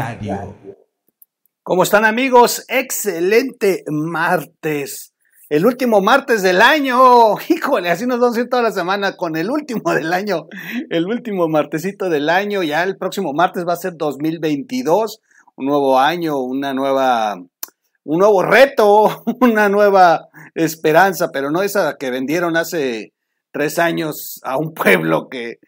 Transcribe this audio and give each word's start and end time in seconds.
Radio. 0.00 0.56
¿Cómo 1.62 1.82
están 1.82 2.06
amigos? 2.06 2.64
Excelente 2.68 3.84
martes. 3.86 5.12
El 5.50 5.66
último 5.66 6.00
martes 6.00 6.40
del 6.40 6.62
año. 6.62 7.34
Híjole, 7.50 7.90
así 7.90 8.06
nos 8.06 8.18
vamos 8.18 8.38
a 8.38 8.40
ir 8.40 8.48
toda 8.48 8.62
la 8.62 8.72
semana 8.72 9.18
con 9.18 9.36
el 9.36 9.50
último 9.50 9.92
del 9.92 10.10
año. 10.14 10.46
El 10.88 11.04
último 11.04 11.48
martesito 11.48 12.08
del 12.08 12.30
año. 12.30 12.62
Ya 12.62 12.82
el 12.82 12.96
próximo 12.96 13.34
martes 13.34 13.66
va 13.68 13.74
a 13.74 13.76
ser 13.76 13.98
2022. 13.98 15.20
Un 15.56 15.66
nuevo 15.66 15.98
año, 15.98 16.38
una 16.38 16.72
nueva, 16.72 17.34
un 17.34 18.18
nuevo 18.18 18.42
reto, 18.42 19.22
una 19.42 19.68
nueva 19.68 20.28
esperanza, 20.54 21.28
pero 21.30 21.50
no 21.50 21.62
esa 21.62 21.98
que 21.98 22.10
vendieron 22.10 22.56
hace 22.56 23.12
tres 23.52 23.78
años 23.78 24.40
a 24.42 24.56
un 24.56 24.74
pueblo 24.74 25.28
que 25.28 25.58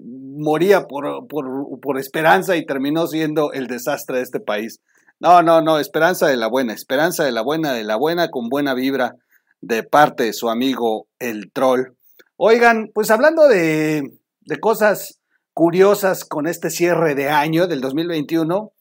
moría 0.00 0.86
por, 0.86 1.26
por, 1.28 1.98
esperanza 1.98 2.56
y 2.56 2.66
terminó 2.66 3.06
siendo 3.06 3.52
el 3.52 3.66
desastre 3.66 4.18
de 4.18 4.22
este 4.22 4.40
país. 4.40 4.80
No, 5.20 5.42
no, 5.42 5.60
no, 5.60 5.78
esperanza 5.78 6.28
de 6.28 6.36
la 6.36 6.48
buena, 6.48 6.72
esperanza 6.72 7.24
de 7.24 7.32
la 7.32 7.42
buena, 7.42 7.72
de 7.72 7.84
la 7.84 7.96
buena, 7.96 8.30
con 8.30 8.48
buena 8.48 8.74
vibra 8.74 9.14
de 9.60 9.82
parte 9.82 10.24
de 10.24 10.32
su 10.32 10.48
amigo 10.48 11.08
el 11.18 11.50
troll. 11.52 11.94
Oigan, 12.36 12.90
pues 12.94 13.10
hablando 13.10 13.48
de, 13.48 14.02
de 14.42 14.60
cosas 14.60 15.18
curiosas 15.52 16.24
con 16.24 16.46
este 16.46 16.70
cierre 16.70 17.16
de 17.16 17.28
año 17.28 17.66
del 17.66 17.80
2021, 17.80 18.72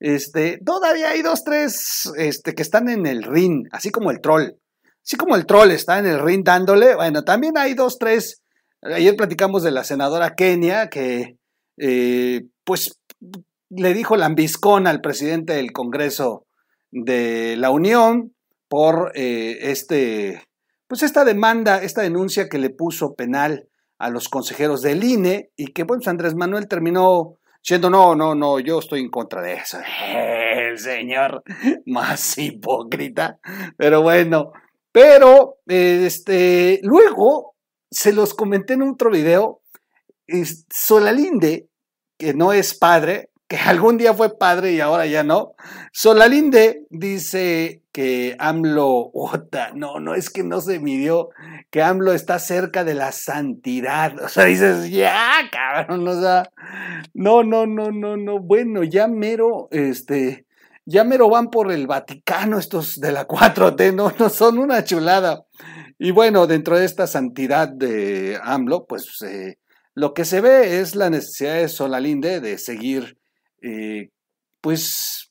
este, 0.00 0.58
todavía 0.64 1.10
hay 1.10 1.22
dos, 1.22 1.44
tres 1.44 2.12
este, 2.16 2.54
que 2.54 2.62
están 2.62 2.88
en 2.88 3.06
el 3.06 3.22
ring, 3.22 3.68
así 3.70 3.90
como 3.90 4.10
el 4.10 4.20
troll. 4.20 4.50
Así 5.04 5.16
como 5.16 5.36
el 5.36 5.44
troll 5.44 5.70
está 5.70 5.98
en 5.98 6.06
el 6.06 6.18
ring 6.18 6.42
dándole, 6.42 6.94
bueno, 6.94 7.24
también 7.24 7.58
hay 7.58 7.74
dos, 7.74 7.98
tres. 7.98 8.42
Ayer 8.80 9.14
platicamos 9.16 9.62
de 9.62 9.70
la 9.70 9.84
senadora 9.84 10.34
Kenia 10.34 10.88
que, 10.88 11.36
eh, 11.76 12.46
pues, 12.64 12.98
le 13.68 13.92
dijo 13.92 14.16
lambiscón 14.16 14.86
al 14.86 15.02
presidente 15.02 15.54
del 15.54 15.72
Congreso 15.72 16.46
de 16.90 17.56
la 17.58 17.70
Unión 17.70 18.34
por 18.68 19.12
eh, 19.14 19.58
este, 19.70 20.42
pues 20.86 21.02
esta 21.02 21.24
demanda, 21.24 21.82
esta 21.82 22.00
denuncia 22.00 22.48
que 22.48 22.58
le 22.58 22.70
puso 22.70 23.14
penal 23.14 23.68
a 23.98 24.08
los 24.08 24.28
consejeros 24.28 24.80
del 24.80 25.04
INE 25.04 25.50
y 25.54 25.72
que, 25.72 25.84
pues, 25.84 26.08
Andrés 26.08 26.34
Manuel 26.34 26.66
terminó 26.66 27.36
diciendo, 27.62 27.90
no, 27.90 28.14
no, 28.14 28.34
no, 28.34 28.58
yo 28.58 28.78
estoy 28.78 29.00
en 29.00 29.10
contra 29.10 29.42
de 29.42 29.54
eso. 29.54 29.78
El 30.14 30.78
señor 30.78 31.42
más 31.84 32.38
hipócrita. 32.38 33.38
Pero 33.76 34.02
bueno, 34.02 34.52
pero, 34.94 35.56
este, 35.66 36.78
luego, 36.84 37.56
se 37.90 38.12
los 38.12 38.32
comenté 38.32 38.74
en 38.74 38.82
otro 38.82 39.10
video, 39.10 39.60
Solalinde, 40.70 41.66
que 42.16 42.32
no 42.32 42.52
es 42.52 42.78
padre, 42.78 43.30
que 43.48 43.56
algún 43.66 43.98
día 43.98 44.14
fue 44.14 44.38
padre 44.38 44.70
y 44.70 44.78
ahora 44.78 45.06
ya 45.06 45.24
no, 45.24 45.56
Solalinde 45.92 46.86
dice 46.90 47.82
que 47.90 48.36
AMLO, 48.38 49.10
no, 49.74 49.98
no 49.98 50.14
es 50.14 50.30
que 50.30 50.44
no 50.44 50.60
se 50.60 50.78
midió, 50.78 51.30
que 51.72 51.82
AMLO 51.82 52.12
está 52.12 52.38
cerca 52.38 52.84
de 52.84 52.94
la 52.94 53.10
santidad. 53.10 54.14
O 54.24 54.28
sea, 54.28 54.44
dices, 54.44 54.90
ya, 54.90 55.40
cabrón, 55.50 56.06
o 56.06 56.20
sea, 56.20 56.52
no, 57.14 57.42
no, 57.42 57.66
no, 57.66 57.90
no, 57.90 58.16
no, 58.16 58.38
bueno, 58.38 58.84
ya 58.84 59.08
mero, 59.08 59.66
este, 59.72 60.43
ya 60.86 61.04
mero 61.04 61.28
van 61.28 61.50
por 61.50 61.72
el 61.72 61.86
Vaticano 61.86 62.58
estos 62.58 63.00
de 63.00 63.12
la 63.12 63.26
4T, 63.26 63.94
no, 63.94 64.12
no 64.18 64.28
son 64.28 64.58
una 64.58 64.84
chulada. 64.84 65.44
Y 65.98 66.10
bueno, 66.10 66.46
dentro 66.46 66.76
de 66.76 66.84
esta 66.84 67.06
santidad 67.06 67.68
de 67.68 68.38
AMLO, 68.42 68.86
pues 68.86 69.22
eh, 69.22 69.58
lo 69.94 70.12
que 70.12 70.24
se 70.24 70.40
ve 70.40 70.80
es 70.80 70.96
la 70.96 71.08
necesidad 71.08 71.54
de 71.54 71.68
Solalinde 71.68 72.40
de 72.40 72.58
seguir, 72.58 73.18
eh, 73.62 74.10
pues, 74.60 75.30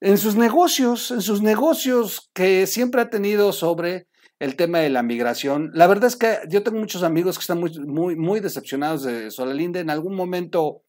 en 0.00 0.18
sus 0.18 0.36
negocios, 0.36 1.10
en 1.10 1.22
sus 1.22 1.40
negocios 1.40 2.30
que 2.34 2.66
siempre 2.66 3.00
ha 3.00 3.10
tenido 3.10 3.52
sobre 3.52 4.06
el 4.38 4.54
tema 4.56 4.80
de 4.80 4.90
la 4.90 5.02
migración. 5.02 5.70
La 5.72 5.86
verdad 5.86 6.08
es 6.08 6.16
que 6.16 6.40
yo 6.50 6.62
tengo 6.62 6.78
muchos 6.78 7.02
amigos 7.02 7.38
que 7.38 7.42
están 7.42 7.58
muy, 7.58 7.72
muy, 7.86 8.16
muy 8.16 8.40
decepcionados 8.40 9.04
de 9.04 9.30
Solalinde. 9.30 9.80
En 9.80 9.88
algún 9.88 10.14
momento 10.14 10.82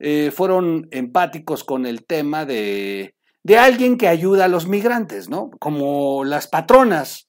eh, 0.00 0.32
fueron 0.34 0.88
empáticos 0.90 1.62
con 1.62 1.86
el 1.86 2.04
tema 2.04 2.44
de 2.44 3.14
de 3.42 3.58
alguien 3.58 3.96
que 3.96 4.08
ayuda 4.08 4.44
a 4.44 4.48
los 4.48 4.66
migrantes, 4.66 5.28
¿no? 5.28 5.50
Como 5.58 6.24
las 6.24 6.46
patronas. 6.46 7.28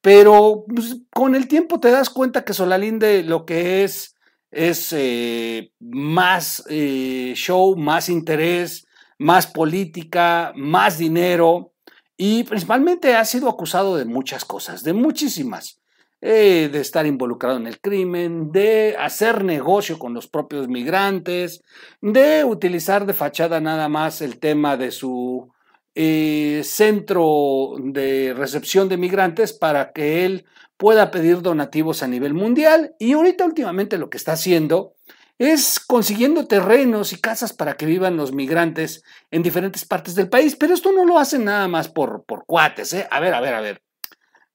Pero 0.00 0.64
pues, 0.74 0.98
con 1.12 1.34
el 1.34 1.48
tiempo 1.48 1.80
te 1.80 1.90
das 1.90 2.10
cuenta 2.10 2.44
que 2.44 2.54
Solalinde 2.54 3.22
lo 3.22 3.44
que 3.44 3.84
es 3.84 4.16
es 4.50 4.92
eh, 4.92 5.72
más 5.78 6.64
eh, 6.68 7.34
show, 7.36 7.76
más 7.76 8.08
interés, 8.08 8.86
más 9.18 9.46
política, 9.46 10.52
más 10.56 10.98
dinero 10.98 11.72
y 12.16 12.44
principalmente 12.44 13.14
ha 13.14 13.24
sido 13.24 13.48
acusado 13.48 13.96
de 13.96 14.04
muchas 14.04 14.44
cosas, 14.44 14.82
de 14.82 14.92
muchísimas. 14.92 15.79
Eh, 16.22 16.68
de 16.70 16.80
estar 16.80 17.06
involucrado 17.06 17.56
en 17.56 17.66
el 17.66 17.80
crimen, 17.80 18.52
de 18.52 18.94
hacer 18.98 19.42
negocio 19.42 19.98
con 19.98 20.12
los 20.12 20.28
propios 20.28 20.68
migrantes, 20.68 21.62
de 22.02 22.44
utilizar 22.44 23.06
de 23.06 23.14
fachada 23.14 23.58
nada 23.58 23.88
más 23.88 24.20
el 24.20 24.38
tema 24.38 24.76
de 24.76 24.90
su 24.90 25.50
eh, 25.94 26.60
centro 26.62 27.72
de 27.78 28.34
recepción 28.36 28.90
de 28.90 28.98
migrantes 28.98 29.54
para 29.54 29.92
que 29.92 30.26
él 30.26 30.44
pueda 30.76 31.10
pedir 31.10 31.40
donativos 31.40 32.02
a 32.02 32.06
nivel 32.06 32.34
mundial. 32.34 32.94
Y 32.98 33.12
ahorita 33.12 33.46
últimamente 33.46 33.96
lo 33.96 34.10
que 34.10 34.18
está 34.18 34.32
haciendo 34.32 34.92
es 35.38 35.80
consiguiendo 35.80 36.46
terrenos 36.46 37.14
y 37.14 37.20
casas 37.20 37.54
para 37.54 37.78
que 37.78 37.86
vivan 37.86 38.18
los 38.18 38.32
migrantes 38.32 39.02
en 39.30 39.42
diferentes 39.42 39.86
partes 39.86 40.14
del 40.14 40.28
país. 40.28 40.54
Pero 40.54 40.74
esto 40.74 40.92
no 40.92 41.06
lo 41.06 41.18
hace 41.18 41.38
nada 41.38 41.66
más 41.66 41.88
por, 41.88 42.24
por 42.24 42.44
cuates. 42.44 42.92
¿eh? 42.92 43.08
A 43.10 43.20
ver, 43.20 43.32
a 43.32 43.40
ver, 43.40 43.54
a 43.54 43.60
ver. 43.62 43.82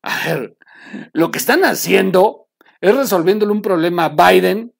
A 0.03 0.28
ver, 0.28 0.56
lo 1.13 1.31
que 1.31 1.38
están 1.38 1.63
haciendo 1.66 2.47
es 2.81 2.96
resolviéndole 2.96 3.52
un 3.52 3.62
problema 3.62 4.06
a 4.06 4.31
Biden, 4.31 4.74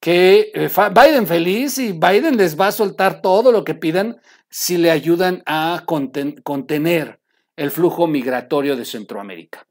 que 0.00 0.50
eh, 0.54 0.70
Biden 0.90 1.26
feliz 1.26 1.78
y 1.78 1.92
Biden 1.92 2.36
les 2.36 2.58
va 2.58 2.68
a 2.68 2.72
soltar 2.72 3.22
todo 3.22 3.52
lo 3.52 3.62
que 3.62 3.74
pidan 3.74 4.20
si 4.50 4.76
le 4.76 4.90
ayudan 4.90 5.42
a 5.46 5.84
contener 5.86 7.20
el 7.56 7.70
flujo 7.70 8.06
migratorio 8.06 8.76
de 8.76 8.84
Centroamérica. 8.84 9.66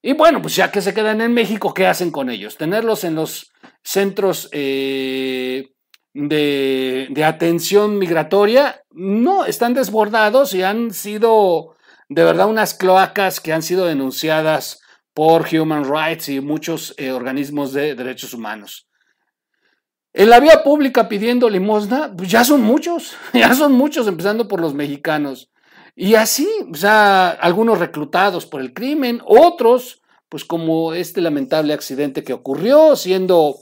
Y 0.00 0.12
bueno, 0.14 0.40
pues 0.40 0.56
ya 0.56 0.70
que 0.70 0.80
se 0.80 0.94
quedan 0.94 1.20
en 1.20 1.32
México, 1.32 1.74
¿qué 1.74 1.86
hacen 1.86 2.10
con 2.10 2.30
ellos? 2.30 2.56
Tenerlos 2.56 3.04
en 3.04 3.14
los 3.14 3.52
centros 3.82 4.48
eh, 4.52 5.72
de, 6.12 7.08
de, 7.10 7.24
atención 7.24 7.98
migratoria, 7.98 8.82
no, 8.90 9.44
están 9.44 9.74
desbordados 9.74 10.54
y 10.54 10.62
han 10.62 10.92
sido 10.92 11.76
de 12.08 12.24
verdad 12.24 12.48
unas 12.48 12.74
cloacas 12.74 13.40
que 13.40 13.52
han 13.52 13.62
sido 13.62 13.86
denunciadas 13.86 14.83
por 15.14 15.46
Human 15.54 15.84
Rights 15.84 16.28
y 16.28 16.40
muchos 16.40 16.92
eh, 16.98 17.12
organismos 17.12 17.72
de 17.72 17.94
derechos 17.94 18.34
humanos. 18.34 18.88
En 20.12 20.28
la 20.30 20.40
vía 20.40 20.62
pública 20.62 21.08
pidiendo 21.08 21.48
limosna, 21.48 22.12
pues 22.16 22.30
ya 22.30 22.44
son 22.44 22.62
muchos, 22.62 23.16
ya 23.32 23.54
son 23.54 23.72
muchos, 23.72 24.06
empezando 24.06 24.46
por 24.46 24.60
los 24.60 24.74
mexicanos. 24.74 25.50
Y 25.96 26.16
así, 26.16 26.48
o 26.70 26.74
sea, 26.74 27.30
algunos 27.30 27.78
reclutados 27.78 28.46
por 28.46 28.60
el 28.60 28.74
crimen, 28.74 29.22
otros, 29.24 30.02
pues 30.28 30.44
como 30.44 30.92
este 30.92 31.20
lamentable 31.20 31.72
accidente 31.72 32.24
que 32.24 32.32
ocurrió, 32.32 32.96
siendo 32.96 33.56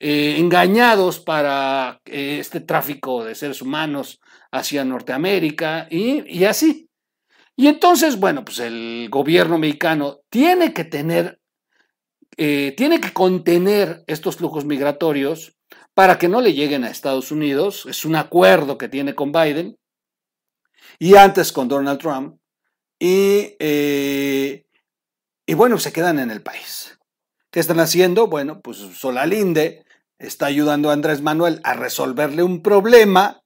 eh, 0.00 0.36
engañados 0.38 1.20
para 1.20 2.00
eh, 2.04 2.38
este 2.40 2.60
tráfico 2.60 3.24
de 3.24 3.36
seres 3.36 3.62
humanos 3.62 4.20
hacia 4.50 4.84
Norteamérica 4.84 5.86
y, 5.88 6.24
y 6.26 6.44
así. 6.44 6.85
Y 7.56 7.68
entonces, 7.68 8.20
bueno, 8.20 8.44
pues 8.44 8.58
el 8.58 9.08
gobierno 9.10 9.58
mexicano 9.58 10.20
tiene 10.28 10.74
que 10.74 10.84
tener, 10.84 11.40
eh, 12.36 12.74
tiene 12.76 13.00
que 13.00 13.14
contener 13.14 14.04
estos 14.06 14.36
flujos 14.36 14.66
migratorios 14.66 15.56
para 15.94 16.18
que 16.18 16.28
no 16.28 16.42
le 16.42 16.52
lleguen 16.52 16.84
a 16.84 16.90
Estados 16.90 17.32
Unidos. 17.32 17.86
Es 17.86 18.04
un 18.04 18.14
acuerdo 18.14 18.76
que 18.76 18.90
tiene 18.90 19.14
con 19.14 19.32
Biden 19.32 19.78
y 20.98 21.16
antes 21.16 21.50
con 21.50 21.66
Donald 21.66 21.98
Trump. 21.98 22.38
Y, 22.98 23.56
eh, 23.58 24.66
y 25.46 25.54
bueno, 25.54 25.78
se 25.78 25.92
quedan 25.92 26.18
en 26.18 26.30
el 26.30 26.42
país. 26.42 26.98
¿Qué 27.50 27.60
están 27.60 27.80
haciendo? 27.80 28.26
Bueno, 28.26 28.60
pues 28.60 28.76
Solalinde 28.76 29.86
está 30.18 30.44
ayudando 30.44 30.90
a 30.90 30.92
Andrés 30.92 31.22
Manuel 31.22 31.60
a 31.64 31.72
resolverle 31.72 32.42
un 32.42 32.62
problema 32.62 33.42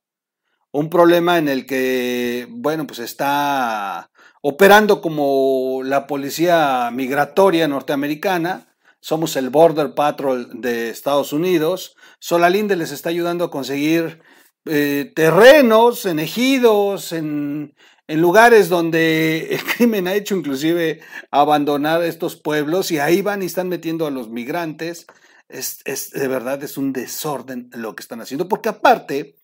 un 0.73 0.89
problema 0.91 1.39
en 1.39 1.49
el 1.49 1.67
que, 1.67 2.47
bueno, 2.51 2.87
pues 2.87 3.01
está 3.01 4.11
operando 4.43 5.01
como 5.01 5.83
la 5.85 6.07
policía 6.07 6.91
migratoria 6.93 7.69
norteamericana, 7.69 8.69
somos 9.01 9.37
el 9.37 9.51
Border 9.51 9.95
Patrol 9.95 10.61
de 10.61 10.91
Estados 10.91 11.33
Unidos, 11.33 11.97
Solalinde 12.19 12.77
les 12.77 12.93
está 12.93 13.09
ayudando 13.09 13.45
a 13.45 13.51
conseguir 13.51 14.21
eh, 14.67 15.11
terrenos 15.15 16.07
en 16.07 16.19
ejidos, 16.19 17.13
en, 17.13 17.75
en 18.07 18.21
lugares 18.21 18.69
donde 18.69 19.55
el 19.55 19.65
crimen 19.65 20.07
ha 20.07 20.15
hecho 20.15 20.37
inclusive 20.37 21.01
abandonar 21.31 22.03
estos 22.03 22.37
pueblos 22.37 22.91
y 22.91 22.99
ahí 22.99 23.23
van 23.23 23.43
y 23.43 23.47
están 23.47 23.69
metiendo 23.69 24.07
a 24.07 24.11
los 24.11 24.29
migrantes. 24.29 25.07
Es, 25.49 25.81
es, 25.85 26.11
de 26.11 26.29
verdad 26.29 26.63
es 26.63 26.77
un 26.77 26.93
desorden 26.93 27.71
lo 27.73 27.97
que 27.97 28.03
están 28.03 28.21
haciendo, 28.21 28.49
porque 28.49 28.69
aparte 28.69 29.40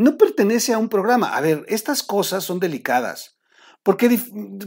no 0.00 0.16
pertenece 0.16 0.72
a 0.72 0.78
un 0.78 0.88
programa. 0.88 1.36
A 1.36 1.40
ver, 1.40 1.64
estas 1.68 2.02
cosas 2.02 2.44
son 2.44 2.58
delicadas. 2.58 3.38
Porque, 3.82 4.18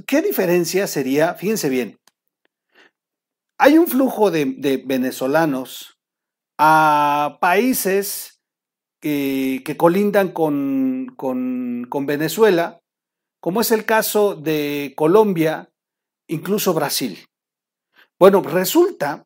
¿qué 0.08 0.22
diferencia 0.22 0.88
sería? 0.88 1.34
Fíjense 1.36 1.70
bien, 1.70 2.00
hay 3.58 3.78
un 3.78 3.88
flujo 3.88 4.32
de, 4.32 4.84
venezolanos 4.86 6.00
a 6.58 7.38
países 7.42 8.42
que, 9.00 9.76
colindan 9.78 10.32
con, 10.32 11.14
con 11.18 12.06
Venezuela, 12.06 12.80
como 13.40 13.62
es 13.62 13.72
el 13.72 13.86
caso 13.86 14.36
de 14.36 14.94
Colombia, 14.96 15.70
incluso 16.28 16.74
Brasil. 16.74 17.26
Bueno, 18.20 18.42
resulta 18.42 19.26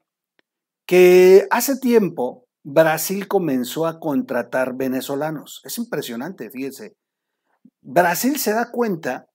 que 0.85 1.47
hace 1.51 1.77
tiempo 1.77 2.46
Brasil 2.69 3.29
comenzó 3.29 3.87
a 3.87 3.97
contratar 3.97 4.75
venezolanos. 4.75 5.61
Es 5.63 5.77
impresionante, 5.77 6.49
fíjense. 6.49 6.97
Brasil 7.81 8.37
se 8.37 8.51
da 8.51 8.71
cuenta 8.71 9.27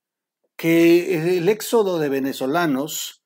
que 0.55 1.39
el 1.39 1.49
éxodo 1.49 1.99
de 1.99 2.11
venezolanos 2.11 3.23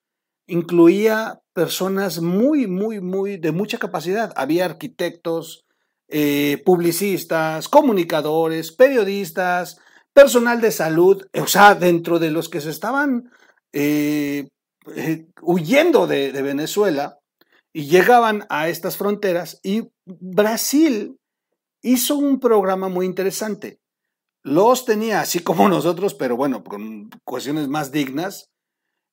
incluía 0.46 1.40
personas 1.52 2.20
muy, 2.20 2.68
muy, 2.68 3.00
muy 3.00 3.36
de 3.36 3.50
mucha 3.50 3.78
capacidad. 3.78 4.32
Había 4.36 4.66
arquitectos, 4.66 5.64
eh, 6.06 6.62
publicistas, 6.64 7.68
comunicadores, 7.68 8.70
periodistas, 8.70 9.80
personal 10.12 10.60
de 10.60 10.70
salud, 10.70 11.26
o 11.34 11.48
sea, 11.48 11.74
dentro 11.74 12.20
de 12.20 12.30
los 12.30 12.48
que 12.48 12.60
se 12.60 12.70
estaban 12.70 13.32
eh, 13.72 14.46
eh, 14.94 15.26
huyendo 15.42 16.06
de, 16.06 16.30
de 16.30 16.42
Venezuela 16.42 17.18
y 17.76 17.88
llegaban 17.88 18.46
a 18.48 18.70
estas 18.70 18.96
fronteras 18.96 19.60
y 19.62 19.90
Brasil 20.06 21.18
hizo 21.82 22.16
un 22.16 22.40
programa 22.40 22.88
muy 22.88 23.04
interesante. 23.04 23.80
Los 24.42 24.86
tenía 24.86 25.20
así 25.20 25.40
como 25.40 25.68
nosotros, 25.68 26.14
pero 26.14 26.38
bueno, 26.38 26.64
con 26.64 27.10
cuestiones 27.22 27.68
más 27.68 27.92
dignas, 27.92 28.48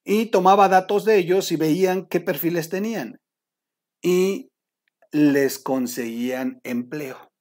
y 0.06 0.28
tomaba 0.28 0.70
datos 0.70 1.04
de 1.04 1.18
ellos 1.18 1.52
y 1.52 1.58
veían 1.58 2.06
qué 2.06 2.22
perfiles 2.22 2.70
tenían. 2.70 3.20
Y 4.02 4.50
les 5.12 5.60
conseguían 5.60 6.62
empleo. 6.64 7.34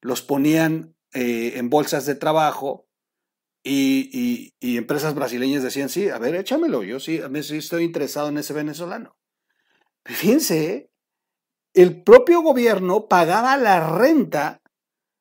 Los 0.00 0.22
ponían 0.22 0.94
eh, 1.14 1.54
en 1.56 1.68
bolsas 1.68 2.06
de 2.06 2.14
trabajo 2.14 2.86
y, 3.64 4.52
empresas 4.60 5.16
brasileñas 5.16 5.64
decían, 5.64 5.88
sí, 5.88 6.10
a 6.10 6.18
ver, 6.18 6.36
échamelo, 6.36 6.84
yo 6.84 7.00
sí, 7.00 7.20
a 7.20 7.28
mí 7.28 7.42
sí 7.42 7.56
estoy 7.56 7.82
interesado 7.82 8.28
en 8.28 8.38
ese 8.38 8.52
venezolano. 8.52 9.16
Fíjense, 10.04 10.90
el 11.74 12.02
propio 12.02 12.42
gobierno 12.42 13.08
pagaba 13.08 13.56
la 13.56 13.96
renta 13.96 14.62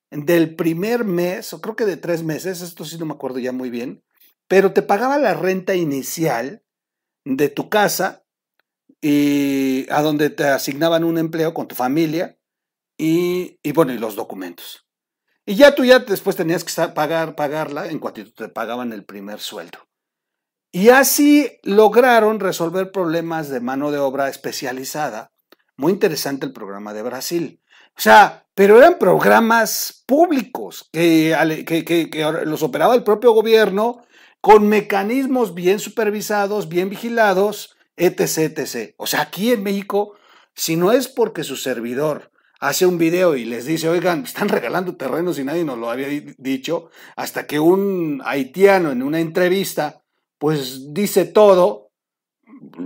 del 0.09 0.55
primer 0.55 1.05
mes, 1.05 1.53
o 1.53 1.61
creo 1.61 1.75
que 1.75 1.85
de 1.85 1.97
tres 1.97 2.23
meses, 2.23 2.61
esto 2.61 2.83
sí 2.83 2.97
no 2.97 3.05
me 3.05 3.13
acuerdo 3.13 3.39
ya 3.39 3.51
muy 3.51 3.69
bien, 3.69 4.03
pero 4.47 4.73
te 4.73 4.81
pagaba 4.81 5.17
la 5.17 5.33
renta 5.33 5.75
inicial 5.75 6.63
de 7.23 7.49
tu 7.49 7.69
casa 7.69 8.25
y 8.99 9.87
a 9.89 10.01
donde 10.01 10.29
te 10.29 10.43
asignaban 10.45 11.03
un 11.03 11.17
empleo 11.17 11.53
con 11.53 11.67
tu 11.67 11.75
familia 11.75 12.37
y, 12.97 13.59
y 13.63 13.71
bueno, 13.71 13.93
y 13.93 13.97
los 13.97 14.15
documentos. 14.15 14.85
Y 15.45 15.55
ya 15.55 15.73
tú 15.73 15.85
ya 15.85 15.99
después 15.99 16.35
tenías 16.35 16.63
que 16.63 16.87
pagar, 16.89 17.35
pagarla 17.35 17.87
en 17.87 17.99
cuanto 17.99 18.31
te 18.31 18.49
pagaban 18.49 18.93
el 18.93 19.05
primer 19.05 19.39
sueldo. 19.39 19.79
Y 20.71 20.89
así 20.89 21.59
lograron 21.63 22.39
resolver 22.39 22.91
problemas 22.91 23.49
de 23.49 23.59
mano 23.59 23.91
de 23.91 23.97
obra 23.97 24.29
especializada. 24.29 25.33
Muy 25.75 25.91
interesante 25.91 26.45
el 26.45 26.53
programa 26.53 26.93
de 26.93 27.03
Brasil. 27.03 27.61
O 27.97 28.01
sea, 28.01 28.47
pero 28.55 28.77
eran 28.77 28.97
programas 28.97 30.03
públicos 30.05 30.89
que, 30.93 31.35
que, 31.65 32.43
los 32.45 32.63
operaba 32.63 32.95
el 32.95 33.03
propio 33.03 33.33
gobierno 33.33 34.01
con 34.39 34.67
mecanismos 34.67 35.53
bien 35.53 35.79
supervisados, 35.79 36.69
bien 36.69 36.89
vigilados, 36.89 37.75
etc, 37.97 38.57
etc. 38.57 38.95
O 38.97 39.07
sea, 39.07 39.21
aquí 39.21 39.51
en 39.51 39.63
México, 39.63 40.15
si 40.55 40.77
no 40.77 40.91
es 40.91 41.07
porque 41.07 41.43
su 41.43 41.57
servidor 41.57 42.31
hace 42.59 42.85
un 42.85 42.97
video 42.97 43.35
y 43.35 43.43
les 43.43 43.65
dice, 43.65 43.89
oigan, 43.89 44.23
están 44.23 44.47
regalando 44.49 44.95
terrenos 44.95 45.37
y 45.37 45.43
nadie 45.43 45.65
nos 45.65 45.77
lo 45.77 45.89
había 45.89 46.07
dicho, 46.37 46.89
hasta 47.15 47.45
que 47.45 47.59
un 47.59 48.21
haitiano 48.23 48.91
en 48.91 49.03
una 49.03 49.19
entrevista, 49.19 50.03
pues 50.41 50.91
dice 50.91 51.25
todo, 51.25 51.91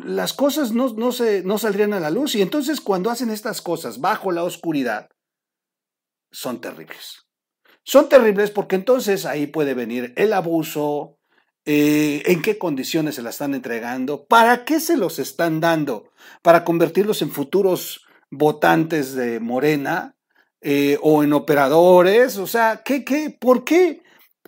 las 0.04 0.34
cosas 0.34 0.74
no, 0.74 0.90
no, 0.90 1.14
se, 1.14 1.42
no 1.44 1.58
saldrían 1.58 1.94
a 1.94 2.02
la 2.02 2.10
luz. 2.10 2.36
Y 2.36 2.42
entonces 2.42 2.82
cuando 2.82 3.10
hacen 3.10 3.30
estas 3.30 3.62
cosas 3.62 4.02
bajo 4.02 4.34
la 4.34 4.44
oscuridad, 4.44 5.08
son 6.34 6.60
terribles. 6.60 7.26
Son 7.82 8.10
terribles 8.10 8.52
porque 8.52 8.76
entonces 8.76 9.26
ahí 9.26 9.48
puede 9.48 9.74
venir 9.74 10.14
el 10.18 10.34
abuso, 10.34 11.18
eh, 11.64 12.24
en 12.26 12.42
qué 12.42 12.58
condiciones 12.58 13.16
se 13.16 13.22
la 13.22 13.30
están 13.30 13.54
entregando, 13.54 14.26
para 14.26 14.66
qué 14.66 14.82
se 14.82 14.98
los 14.98 15.18
están 15.18 15.62
dando, 15.62 16.12
para 16.42 16.66
convertirlos 16.66 17.22
en 17.22 17.32
futuros 17.32 18.06
votantes 18.32 19.16
de 19.16 19.40
Morena 19.40 20.18
eh, 20.60 21.00
o 21.02 21.24
en 21.24 21.32
operadores, 21.32 22.36
o 22.36 22.48
sea, 22.48 22.82
¿qué, 22.84 23.06
qué, 23.06 23.30
por 23.30 23.64
qué? 23.64 24.04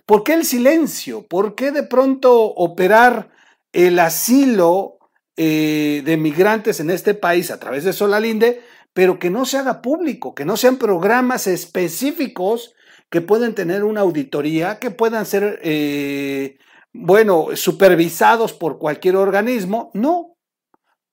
¿Por 0.08 0.24
qué 0.24 0.32
el 0.32 0.46
silencio? 0.46 1.26
¿Por 1.26 1.54
qué 1.54 1.70
de 1.70 1.82
pronto 1.82 2.42
operar 2.42 3.28
el 3.74 3.98
asilo 3.98 4.96
eh, 5.36 6.00
de 6.02 6.16
migrantes 6.16 6.80
en 6.80 6.88
este 6.88 7.12
país 7.12 7.50
a 7.50 7.60
través 7.60 7.84
de 7.84 7.92
Solalinde, 7.92 8.62
pero 8.94 9.18
que 9.18 9.28
no 9.28 9.44
se 9.44 9.58
haga 9.58 9.82
público, 9.82 10.34
que 10.34 10.46
no 10.46 10.56
sean 10.56 10.78
programas 10.78 11.46
específicos 11.46 12.74
que 13.10 13.20
puedan 13.20 13.54
tener 13.54 13.84
una 13.84 14.00
auditoría, 14.00 14.78
que 14.78 14.90
puedan 14.90 15.26
ser, 15.26 15.60
eh, 15.62 16.56
bueno, 16.94 17.48
supervisados 17.54 18.54
por 18.54 18.78
cualquier 18.78 19.16
organismo? 19.16 19.90
No, 19.92 20.38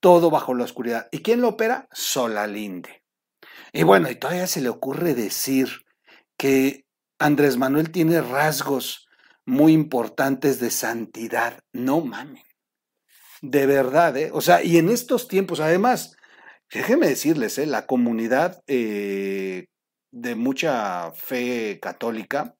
todo 0.00 0.30
bajo 0.30 0.54
la 0.54 0.64
oscuridad. 0.64 1.08
¿Y 1.12 1.18
quién 1.18 1.42
lo 1.42 1.48
opera? 1.48 1.86
Solalinde. 1.92 3.02
Y 3.74 3.82
bueno, 3.82 4.10
y 4.10 4.14
todavía 4.14 4.46
se 4.46 4.62
le 4.62 4.70
ocurre 4.70 5.12
decir 5.12 5.68
que 6.38 6.85
Andrés 7.18 7.56
Manuel 7.56 7.90
tiene 7.90 8.20
rasgos 8.20 9.08
muy 9.44 9.72
importantes 9.72 10.60
de 10.60 10.70
santidad. 10.70 11.60
No 11.72 12.00
mames. 12.00 12.44
De 13.42 13.66
verdad, 13.66 14.16
¿eh? 14.16 14.30
O 14.32 14.40
sea, 14.40 14.62
y 14.62 14.78
en 14.78 14.88
estos 14.88 15.28
tiempos, 15.28 15.60
además, 15.60 16.16
déjenme 16.72 17.08
decirles, 17.08 17.58
¿eh? 17.58 17.66
La 17.66 17.86
comunidad 17.86 18.62
eh, 18.66 19.66
de 20.10 20.34
mucha 20.34 21.12
fe 21.12 21.78
católica, 21.80 22.56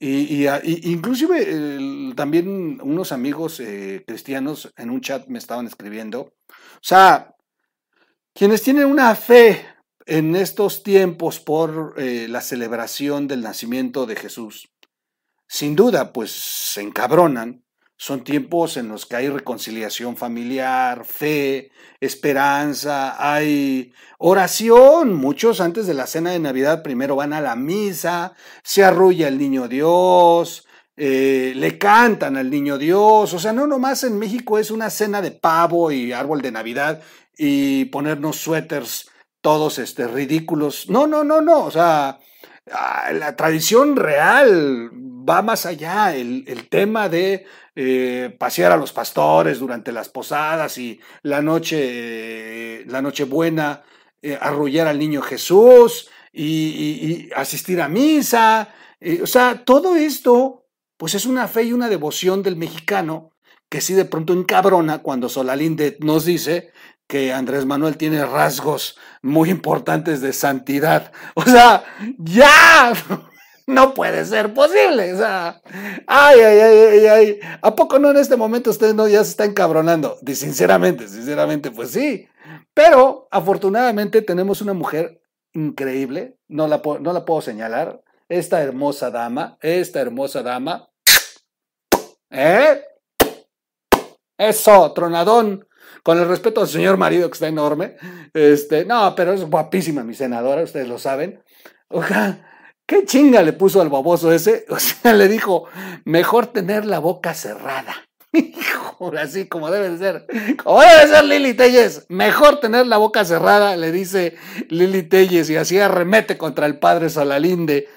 y, 0.00 0.46
inclusive 0.88 2.14
también 2.14 2.80
unos 2.82 3.10
amigos 3.10 3.58
eh, 3.58 4.04
cristianos 4.06 4.72
en 4.76 4.90
un 4.90 5.00
chat 5.00 5.26
me 5.26 5.38
estaban 5.38 5.66
escribiendo. 5.66 6.20
O 6.20 6.82
sea, 6.82 7.34
quienes 8.32 8.62
tienen 8.62 8.86
una 8.86 9.14
fe 9.16 9.66
en 10.08 10.34
estos 10.36 10.82
tiempos 10.82 11.38
por 11.38 11.94
eh, 11.98 12.28
la 12.30 12.40
celebración 12.40 13.28
del 13.28 13.42
nacimiento 13.42 14.06
de 14.06 14.16
Jesús, 14.16 14.70
sin 15.46 15.76
duda, 15.76 16.12
pues 16.14 16.30
se 16.30 16.80
encabronan. 16.80 17.62
Son 18.00 18.24
tiempos 18.24 18.76
en 18.76 18.88
los 18.88 19.04
que 19.06 19.16
hay 19.16 19.28
reconciliación 19.28 20.16
familiar, 20.16 21.04
fe, 21.04 21.72
esperanza, 22.00 23.16
hay 23.18 23.92
oración. 24.18 25.12
Muchos 25.14 25.60
antes 25.60 25.86
de 25.86 25.94
la 25.94 26.06
cena 26.06 26.30
de 26.30 26.38
Navidad 26.38 26.82
primero 26.82 27.16
van 27.16 27.32
a 27.32 27.40
la 27.40 27.56
misa, 27.56 28.34
se 28.62 28.84
arrulla 28.84 29.28
el 29.28 29.36
niño 29.36 29.68
Dios, 29.68 30.66
eh, 30.96 31.52
le 31.56 31.76
cantan 31.76 32.36
al 32.36 32.50
niño 32.50 32.78
Dios. 32.78 33.34
O 33.34 33.38
sea, 33.38 33.52
no 33.52 33.66
nomás 33.66 34.04
en 34.04 34.18
México 34.18 34.58
es 34.58 34.70
una 34.70 34.88
cena 34.90 35.20
de 35.20 35.32
pavo 35.32 35.90
y 35.90 36.12
árbol 36.12 36.40
de 36.40 36.52
Navidad 36.52 37.02
y 37.36 37.86
ponernos 37.86 38.36
suéteres 38.36 39.08
todos 39.40 39.78
este, 39.78 40.06
ridículos. 40.06 40.88
No, 40.88 41.06
no, 41.06 41.24
no, 41.24 41.40
no. 41.40 41.64
O 41.64 41.70
sea, 41.70 42.18
la 42.66 43.36
tradición 43.36 43.96
real 43.96 44.90
va 44.92 45.42
más 45.42 45.66
allá. 45.66 46.14
El, 46.14 46.44
el 46.46 46.68
tema 46.68 47.08
de 47.08 47.46
eh, 47.80 48.34
pasear 48.36 48.72
a 48.72 48.76
los 48.76 48.92
pastores 48.92 49.60
durante 49.60 49.92
las 49.92 50.08
posadas 50.08 50.78
y 50.78 50.98
la 51.22 51.40
noche, 51.40 52.84
la 52.86 53.00
noche 53.00 53.22
buena, 53.22 53.84
eh, 54.20 54.36
arrullar 54.40 54.88
al 54.88 54.98
niño 54.98 55.22
Jesús 55.22 56.10
y, 56.32 57.30
asistir 57.36 57.80
a 57.80 57.88
misa. 57.88 58.74
Eh, 58.98 59.20
o 59.22 59.28
sea, 59.28 59.64
todo 59.64 59.94
esto, 59.94 60.66
pues 60.96 61.14
es 61.14 61.24
una 61.24 61.46
fe 61.46 61.62
y 61.62 61.72
una 61.72 61.88
devoción 61.88 62.42
del 62.42 62.56
mexicano 62.56 63.30
que 63.68 63.80
sí 63.80 63.94
de 63.94 64.04
pronto 64.04 64.32
encabrona 64.32 64.98
cuando 64.98 65.28
Solalinde 65.28 65.96
nos 66.00 66.24
dice 66.24 66.72
que 67.06 67.32
Andrés 67.32 67.64
Manuel 67.64 67.96
tiene 67.96 68.24
rasgos 68.24 68.98
muy 69.22 69.50
importantes 69.50 70.20
de 70.20 70.32
santidad. 70.32 71.10
O 71.34 71.42
sea, 71.42 71.84
ya, 72.18 72.92
no 73.66 73.94
puede 73.94 74.24
ser 74.24 74.52
posible. 74.52 75.14
O 75.14 75.18
sea, 75.18 75.60
ay, 76.06 76.40
ay, 76.40 76.58
ay, 76.60 77.06
ay, 77.06 77.40
¿A 77.62 77.74
poco 77.74 77.98
no 77.98 78.10
en 78.10 78.18
este 78.18 78.36
momento 78.36 78.70
usted 78.70 78.94
no 78.94 79.08
ya 79.08 79.24
se 79.24 79.30
está 79.30 79.44
encabronando? 79.44 80.18
Sinceramente, 80.26 81.08
sinceramente, 81.08 81.70
pues 81.70 81.90
sí. 81.90 82.28
Pero 82.74 83.26
afortunadamente 83.30 84.22
tenemos 84.22 84.60
una 84.60 84.74
mujer 84.74 85.20
increíble, 85.52 86.36
no 86.46 86.68
la, 86.68 86.82
no 87.00 87.12
la 87.12 87.24
puedo 87.24 87.40
señalar, 87.40 88.02
esta 88.28 88.62
hermosa 88.62 89.10
dama, 89.10 89.58
esta 89.60 90.00
hermosa 90.00 90.42
dama. 90.42 90.90
¿Eh? 92.30 92.82
Eso, 94.38 94.92
tronadón. 94.92 95.66
Con 96.02 96.18
el 96.18 96.28
respeto 96.28 96.60
al 96.60 96.68
señor 96.68 96.96
marido 96.96 97.28
que 97.28 97.34
está 97.34 97.48
enorme. 97.48 97.96
Este, 98.32 98.84
no, 98.84 99.14
pero 99.14 99.32
es 99.32 99.44
guapísima 99.44 100.04
mi 100.04 100.14
senadora, 100.14 100.62
ustedes 100.62 100.88
lo 100.88 100.98
saben. 100.98 101.42
Oiga, 101.88 102.46
¿qué 102.86 103.04
chinga 103.04 103.42
le 103.42 103.52
puso 103.52 103.80
al 103.82 103.88
baboso 103.88 104.32
ese? 104.32 104.64
O 104.70 104.78
sea, 104.78 105.12
le 105.12 105.28
dijo, 105.28 105.64
mejor 106.04 106.46
tener 106.46 106.86
la 106.86 107.00
boca 107.00 107.34
cerrada. 107.34 107.94
así 109.20 109.46
como 109.46 109.70
debe 109.70 109.90
de 109.90 109.98
ser. 109.98 110.26
Como 110.62 110.80
debe 110.80 111.08
ser 111.08 111.24
Lili 111.24 111.54
Telles. 111.54 112.06
Mejor 112.08 112.60
tener 112.60 112.86
la 112.86 112.96
boca 112.96 113.24
cerrada, 113.24 113.76
le 113.76 113.92
dice 113.92 114.36
Lili 114.68 115.02
Telles, 115.02 115.50
y 115.50 115.56
así 115.56 115.78
arremete 115.78 116.38
contra 116.38 116.66
el 116.66 116.78
padre 116.78 117.10
Solalinde 117.10 117.88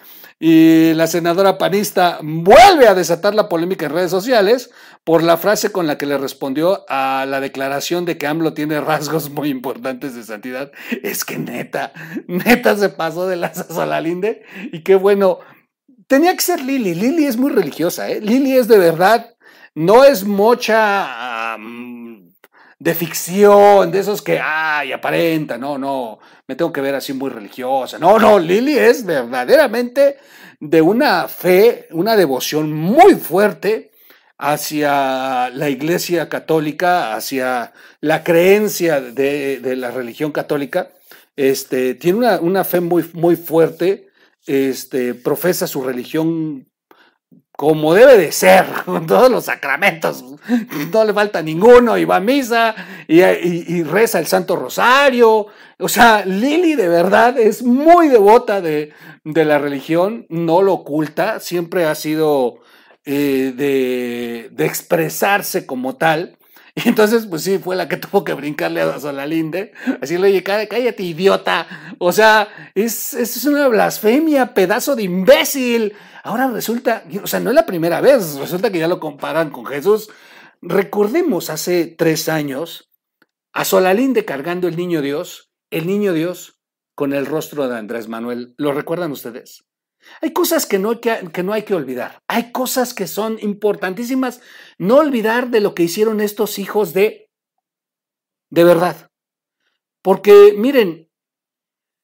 y 0.43 0.95
la 0.95 1.05
senadora 1.05 1.59
panista 1.59 2.17
vuelve 2.23 2.87
a 2.87 2.95
desatar 2.95 3.35
la 3.35 3.47
polémica 3.47 3.85
en 3.85 3.91
redes 3.91 4.09
sociales 4.09 4.71
por 5.03 5.21
la 5.21 5.37
frase 5.37 5.71
con 5.71 5.85
la 5.85 5.99
que 5.99 6.07
le 6.07 6.17
respondió 6.17 6.83
a 6.89 7.27
la 7.27 7.39
declaración 7.39 8.05
de 8.05 8.17
que 8.17 8.25
AMLO 8.25 8.55
tiene 8.55 8.81
rasgos 8.81 9.29
muy 9.29 9.49
importantes 9.49 10.15
de 10.15 10.23
santidad. 10.23 10.71
Es 11.03 11.25
que 11.25 11.37
neta, 11.37 11.93
neta 12.27 12.75
se 12.75 12.89
pasó 12.89 13.27
de 13.27 13.35
la 13.35 13.53
Solalinde 13.53 14.41
y 14.71 14.81
qué 14.81 14.95
bueno. 14.95 15.37
Tenía 16.07 16.33
que 16.33 16.41
ser 16.41 16.59
Lili. 16.59 16.95
Lili 16.95 17.25
es 17.25 17.37
muy 17.37 17.51
religiosa, 17.51 18.09
¿eh? 18.09 18.19
Lili 18.19 18.53
es 18.53 18.67
de 18.67 18.79
verdad, 18.79 19.35
no 19.75 20.03
es 20.03 20.23
mocha 20.23 21.30
de 22.81 22.95
ficción, 22.95 23.91
de 23.91 23.99
esos 23.99 24.23
que, 24.23 24.39
ay, 24.39 24.91
aparenta, 24.91 25.55
no, 25.55 25.77
no, 25.77 26.17
me 26.47 26.55
tengo 26.55 26.73
que 26.73 26.81
ver 26.81 26.95
así 26.95 27.13
muy 27.13 27.29
religiosa. 27.29 27.99
No, 27.99 28.17
no, 28.17 28.39
Lili 28.39 28.75
es 28.75 29.05
verdaderamente 29.05 30.17
de 30.59 30.81
una 30.81 31.27
fe, 31.27 31.87
una 31.91 32.15
devoción 32.15 32.73
muy 32.73 33.13
fuerte 33.13 33.91
hacia 34.39 35.51
la 35.51 35.69
Iglesia 35.69 36.27
Católica, 36.27 37.13
hacia 37.13 37.71
la 37.99 38.23
creencia 38.23 38.99
de, 38.99 39.61
la 39.77 39.91
religión 39.91 40.31
católica. 40.31 40.89
Este, 41.35 41.93
tiene 41.93 42.17
una, 42.17 42.39
una, 42.39 42.63
fe 42.63 42.81
muy, 42.81 43.07
muy 43.13 43.35
fuerte, 43.35 44.09
este, 44.47 45.13
profesa 45.13 45.67
su 45.67 45.83
religión 45.83 46.70
como 47.61 47.93
debe 47.93 48.17
de 48.17 48.31
ser, 48.31 48.65
con 48.85 49.05
todos 49.05 49.29
los 49.29 49.45
sacramentos, 49.45 50.25
no 50.91 51.05
le 51.05 51.13
falta 51.13 51.43
ninguno, 51.43 51.95
y 51.95 52.05
va 52.05 52.15
a 52.15 52.19
misa, 52.19 52.73
y, 53.07 53.83
reza 53.83 54.17
el 54.17 54.25
Santo 54.25 54.55
Rosario. 54.55 55.45
O 55.77 55.87
sea, 55.87 56.25
Lili 56.25 56.73
de 56.73 56.87
verdad 56.87 57.37
es 57.37 57.61
muy 57.61 58.07
devota 58.07 58.61
de, 58.61 58.93
la 59.23 59.59
religión, 59.59 60.25
no 60.29 60.63
lo 60.63 60.73
oculta, 60.73 61.39
siempre 61.39 61.85
ha 61.85 61.93
sido 61.93 62.61
eh, 63.05 63.53
de, 63.55 64.49
de, 64.51 64.65
expresarse 64.65 65.67
como 65.67 65.97
tal. 65.97 66.39
Y 66.75 66.89
entonces, 66.89 67.25
pues 67.25 67.43
sí, 67.43 67.57
fue 67.57 67.75
la 67.75 67.87
que 67.87 67.97
tuvo 67.97 68.23
que 68.23 68.33
brincarle 68.33 68.81
a 68.81 68.99
Solalinde, 68.99 69.73
decirle, 69.99 70.27
oye, 70.27 70.43
cállate, 70.43 71.03
idiota. 71.03 71.95
O 71.97 72.11
sea, 72.11 72.47
es, 72.75 73.13
es 73.13 73.45
una 73.45 73.67
blasfemia, 73.67 74.53
pedazo 74.53 74.95
de 74.95 75.03
imbécil. 75.03 75.93
Ahora 76.23 76.47
resulta, 76.47 77.03
o 77.23 77.27
sea, 77.27 77.39
no 77.39 77.49
es 77.49 77.55
la 77.55 77.65
primera 77.65 77.99
vez, 77.99 78.35
resulta 78.35 78.71
que 78.71 78.79
ya 78.79 78.87
lo 78.87 78.99
comparan 78.99 79.49
con 79.49 79.65
Jesús. 79.65 80.09
Recordemos 80.61 81.49
hace 81.49 81.87
tres 81.87 82.29
años 82.29 82.91
a 83.53 83.65
Solalinde 83.65 84.25
cargando 84.25 84.67
el 84.67 84.77
niño 84.77 85.01
Dios, 85.01 85.51
el 85.71 85.87
niño 85.87 86.13
Dios 86.13 86.61
con 86.95 87.13
el 87.13 87.25
rostro 87.25 87.67
de 87.67 87.77
Andrés 87.77 88.07
Manuel. 88.07 88.53
¿Lo 88.57 88.71
recuerdan 88.71 89.11
ustedes? 89.11 89.65
Hay 90.21 90.33
cosas 90.33 90.65
que 90.65 90.79
no, 90.79 90.99
que, 90.99 91.29
que 91.33 91.43
no 91.43 91.53
hay 91.53 91.63
que 91.63 91.75
olvidar. 91.75 92.21
Hay 92.27 92.51
cosas 92.51 92.93
que 92.93 93.07
son 93.07 93.37
importantísimas. 93.41 94.41
No 94.77 94.97
olvidar 94.97 95.49
de 95.49 95.61
lo 95.61 95.73
que 95.73 95.83
hicieron 95.83 96.21
estos 96.21 96.59
hijos 96.59 96.93
de... 96.93 97.29
De 98.49 98.63
verdad. 98.63 99.09
Porque 100.01 100.53
miren, 100.57 101.09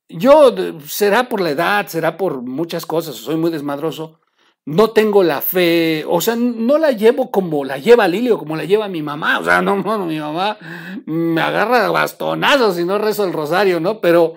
yo, 0.09 0.53
será 0.85 1.27
por 1.27 1.41
la 1.41 1.51
edad, 1.51 1.87
será 1.87 2.17
por 2.17 2.41
muchas 2.41 2.85
cosas, 2.85 3.15
soy 3.15 3.35
muy 3.35 3.51
desmadroso, 3.51 4.19
no 4.65 4.91
tengo 4.91 5.23
la 5.23 5.41
fe, 5.41 6.05
o 6.07 6.21
sea, 6.21 6.35
no 6.35 6.77
la 6.77 6.91
llevo 6.91 7.31
como 7.31 7.65
la 7.65 7.77
lleva 7.77 8.07
Lili 8.07 8.29
o 8.29 8.37
como 8.37 8.55
la 8.55 8.65
lleva 8.65 8.87
mi 8.87 9.01
mamá, 9.01 9.39
o 9.39 9.43
sea, 9.43 9.61
no, 9.61 9.77
no, 9.77 10.05
mi 10.05 10.19
mamá 10.19 10.57
me 11.05 11.41
agarra 11.41 11.89
bastonazos 11.89 12.79
y 12.79 12.85
no 12.85 12.97
rezo 12.97 13.25
el 13.25 13.33
rosario, 13.33 13.79
¿no? 13.79 13.99
Pero, 13.99 14.35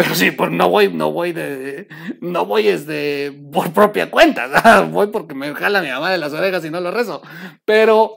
pero 0.00 0.14
sí, 0.14 0.30
pues 0.30 0.50
no 0.50 0.70
voy, 0.70 0.90
no 0.90 1.12
voy 1.12 1.32
de, 1.32 1.86
no 2.22 2.46
voy 2.46 2.68
este, 2.68 3.32
por 3.52 3.70
propia 3.74 4.10
cuenta, 4.10 4.80
voy 4.90 5.08
porque 5.08 5.34
me 5.34 5.54
jala 5.54 5.82
mi 5.82 5.90
mamá 5.90 6.10
de 6.10 6.16
las 6.16 6.32
orejas 6.32 6.64
y 6.64 6.70
no 6.70 6.80
lo 6.80 6.90
rezo, 6.90 7.20
pero, 7.66 8.16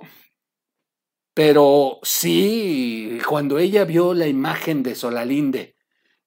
pero 1.33 1.99
sí, 2.01 3.19
cuando 3.27 3.59
ella 3.59 3.83
vio 3.83 4.13
la 4.13 4.27
imagen 4.27 4.81
de 4.81 4.95
Solalinde, 4.95 5.75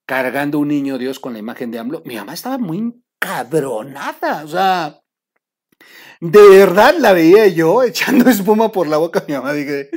cargando 0.05 0.59
un 0.59 0.69
niño 0.69 0.99
Dios 0.99 1.21
con 1.21 1.33
la 1.33 1.39
imagen 1.39 1.71
de 1.71 1.79
AMLO, 1.79 2.03
mi 2.05 2.17
mamá 2.17 2.35
estaba 2.35 2.59
muy 2.59 2.93
cabronada, 3.19 4.45
o 4.45 4.49
sea, 4.49 5.01
de 6.21 6.49
verdad 6.51 6.97
la 6.99 7.15
veía 7.15 7.47
yo 7.47 7.83
echando 7.83 8.29
espuma 8.31 8.73
por 8.73 8.89
la 8.89 8.99
boca 8.99 9.25
mi 9.27 9.33
mamá, 9.33 9.55
dije, 9.55 9.89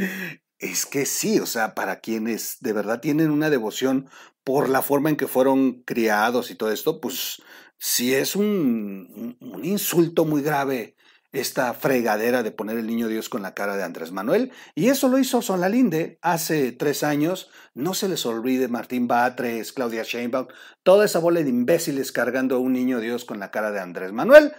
es 0.59 0.85
que 0.85 1.05
sí, 1.05 1.39
o 1.39 1.45
sea, 1.45 1.73
para 1.73 1.99
quienes 1.99 2.57
de 2.59 2.73
verdad 2.73 2.99
tienen 2.99 3.31
una 3.31 3.49
devoción 3.49 4.09
por 4.43 4.69
la 4.69 4.81
forma 4.81 5.09
en 5.09 5.17
que 5.17 5.27
fueron 5.27 5.83
criados 5.83 6.51
y 6.51 6.55
todo 6.55 6.71
esto, 6.71 7.01
pues 7.01 7.41
sí 7.77 8.13
es 8.13 8.35
un, 8.35 9.37
un 9.39 9.65
insulto 9.65 10.25
muy 10.25 10.41
grave 10.41 10.95
esta 11.31 11.73
fregadera 11.73 12.41
de 12.41 12.51
poner 12.51 12.77
el 12.77 12.87
niño 12.87 13.07
Dios 13.07 13.29
con 13.29 13.41
la 13.41 13.53
cara 13.53 13.77
de 13.77 13.83
Andrés 13.83 14.11
Manuel. 14.11 14.51
Y 14.73 14.89
eso 14.89 15.07
lo 15.07 15.19
hizo 15.19 15.41
Solalinde 15.41 16.17
hace 16.21 16.71
tres 16.71 17.03
años. 17.03 17.49
No 17.75 17.93
se 17.93 18.09
les 18.09 18.25
olvide 18.25 18.67
Martín 18.67 19.07
Batres, 19.07 19.71
Claudia 19.71 20.03
Sheinbaum, 20.03 20.47
toda 20.83 21.05
esa 21.05 21.19
bola 21.19 21.41
de 21.41 21.49
imbéciles 21.49 22.11
cargando 22.11 22.55
a 22.55 22.59
un 22.59 22.73
niño 22.73 22.99
Dios 22.99 23.25
con 23.25 23.39
la 23.39 23.51
cara 23.51 23.71
de 23.71 23.79
Andrés 23.79 24.11
Manuel. 24.11 24.53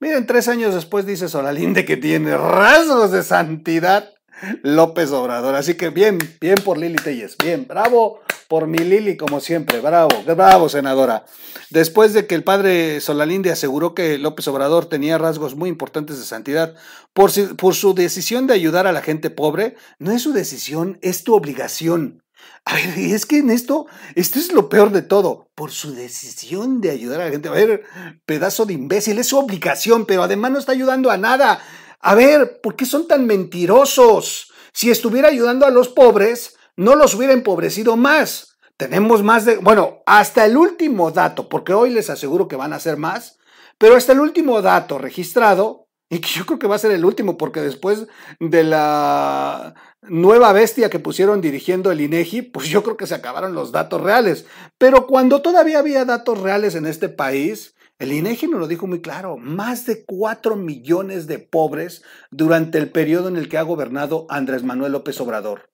Miren, 0.00 0.26
tres 0.26 0.48
años 0.48 0.74
después 0.74 1.06
dice 1.06 1.28
Solalinde 1.28 1.84
que 1.84 1.96
tiene 1.96 2.36
rasgos 2.36 3.12
de 3.12 3.22
santidad 3.22 4.15
López 4.62 5.10
Obrador. 5.12 5.54
Así 5.54 5.74
que 5.74 5.90
bien, 5.90 6.18
bien 6.40 6.56
por 6.64 6.78
Lili 6.78 6.96
Telles. 6.96 7.36
Bien, 7.36 7.66
bravo 7.66 8.20
por 8.48 8.66
mi 8.66 8.78
Lili, 8.78 9.16
como 9.16 9.40
siempre. 9.40 9.80
Bravo, 9.80 10.10
bravo, 10.24 10.68
senadora. 10.68 11.24
Después 11.70 12.12
de 12.12 12.26
que 12.26 12.34
el 12.34 12.44
padre 12.44 13.00
Solalinde 13.00 13.50
aseguró 13.50 13.94
que 13.94 14.18
López 14.18 14.46
Obrador 14.48 14.86
tenía 14.86 15.18
rasgos 15.18 15.56
muy 15.56 15.68
importantes 15.68 16.18
de 16.18 16.24
santidad 16.24 16.74
por, 17.12 17.32
su 17.32 17.94
decisión 17.94 18.46
de 18.46 18.54
ayudar 18.54 18.86
a 18.86 18.92
la 18.92 19.02
gente 19.02 19.30
pobre, 19.30 19.76
no 19.98 20.12
es 20.12 20.22
su 20.22 20.32
decisión, 20.32 20.98
es 21.02 21.24
tu 21.24 21.34
obligación. 21.34 22.22
A 22.64 22.74
ver, 22.74 22.98
es 22.98 23.26
que 23.26 23.38
en 23.38 23.50
esto, 23.50 23.86
esto 24.14 24.38
es 24.38 24.52
lo 24.52 24.68
peor 24.68 24.90
de 24.90 25.02
todo. 25.02 25.48
Por 25.54 25.70
su 25.70 25.94
decisión 25.94 26.80
de 26.80 26.90
ayudar 26.90 27.20
a 27.20 27.24
la 27.26 27.30
gente. 27.30 27.48
A 27.48 27.52
ver, 27.52 27.84
pedazo 28.26 28.66
de 28.66 28.74
imbécil, 28.74 29.18
es 29.18 29.28
su 29.28 29.38
obligación, 29.38 30.04
pero 30.04 30.22
además 30.22 30.50
no 30.50 30.58
está 30.58 30.72
ayudando 30.72 31.10
a 31.10 31.16
nada. 31.16 31.60
A 32.00 32.14
ver, 32.14 32.60
¿por 32.60 32.76
qué 32.76 32.84
son 32.84 33.08
tan 33.08 33.26
mentirosos? 33.26 34.52
Si 34.72 34.90
estuviera 34.90 35.28
ayudando 35.28 35.66
a 35.66 35.70
los 35.70 35.88
pobres, 35.88 36.56
no 36.76 36.94
los 36.94 37.14
hubiera 37.14 37.32
empobrecido 37.32 37.96
más. 37.96 38.58
Tenemos 38.76 39.22
más 39.22 39.44
de, 39.44 39.56
bueno, 39.56 40.02
hasta 40.04 40.44
el 40.44 40.56
último 40.56 41.10
dato, 41.10 41.48
porque 41.48 41.72
hoy 41.72 41.90
les 41.90 42.10
aseguro 42.10 42.46
que 42.46 42.56
van 42.56 42.74
a 42.74 42.80
ser 42.80 42.98
más, 42.98 43.38
pero 43.78 43.96
hasta 43.96 44.12
el 44.12 44.20
último 44.20 44.60
dato 44.60 44.98
registrado, 44.98 45.86
y 46.08 46.20
que 46.20 46.28
yo 46.28 46.46
creo 46.46 46.58
que 46.58 46.66
va 46.66 46.76
a 46.76 46.80
ser 46.80 46.92
el 46.92 47.04
último, 47.04 47.36
porque 47.36 47.60
después 47.60 48.06
de 48.38 48.64
la 48.64 49.74
nueva 50.02 50.52
bestia 50.52 50.90
que 50.90 50.98
pusieron 50.98 51.40
dirigiendo 51.40 51.90
el 51.90 52.00
INEGI, 52.00 52.42
pues 52.42 52.68
yo 52.68 52.82
creo 52.82 52.96
que 52.96 53.06
se 53.06 53.14
acabaron 53.14 53.54
los 53.54 53.72
datos 53.72 54.00
reales. 54.00 54.46
Pero 54.78 55.06
cuando 55.06 55.42
todavía 55.42 55.78
había 55.78 56.04
datos 56.04 56.38
reales 56.40 56.74
en 56.74 56.86
este 56.86 57.08
país, 57.08 57.74
el 57.98 58.12
INEGI 58.12 58.48
nos 58.48 58.60
lo 58.60 58.68
dijo 58.68 58.86
muy 58.86 59.00
claro, 59.00 59.38
más 59.38 59.86
de 59.86 60.04
4 60.04 60.56
millones 60.56 61.26
de 61.26 61.38
pobres 61.38 62.02
durante 62.30 62.76
el 62.78 62.90
periodo 62.90 63.28
en 63.28 63.36
el 63.36 63.48
que 63.48 63.56
ha 63.56 63.62
gobernado 63.62 64.26
Andrés 64.28 64.62
Manuel 64.62 64.92
López 64.92 65.18
Obrador. 65.20 65.70